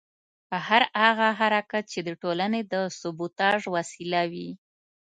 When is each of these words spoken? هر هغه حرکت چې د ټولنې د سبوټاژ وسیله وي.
هر 0.67 0.83
هغه 1.03 1.27
حرکت 1.39 1.83
چې 1.93 1.99
د 2.07 2.09
ټولنې 2.21 2.61
د 2.73 2.75
سبوټاژ 2.99 3.61
وسیله 3.75 4.21
وي. 4.31 4.49